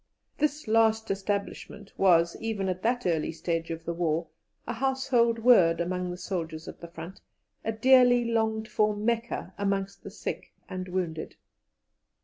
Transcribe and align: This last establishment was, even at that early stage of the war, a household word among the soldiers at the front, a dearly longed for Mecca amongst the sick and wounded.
This 0.39 0.67
last 0.67 1.11
establishment 1.11 1.93
was, 1.95 2.35
even 2.39 2.69
at 2.69 2.81
that 2.81 3.05
early 3.05 3.31
stage 3.31 3.69
of 3.69 3.85
the 3.85 3.93
war, 3.93 4.25
a 4.65 4.73
household 4.73 5.37
word 5.37 5.79
among 5.79 6.09
the 6.09 6.17
soldiers 6.17 6.67
at 6.67 6.79
the 6.81 6.87
front, 6.87 7.21
a 7.63 7.71
dearly 7.71 8.25
longed 8.25 8.67
for 8.67 8.95
Mecca 8.95 9.53
amongst 9.59 10.01
the 10.01 10.09
sick 10.09 10.53
and 10.67 10.87
wounded. 10.89 11.35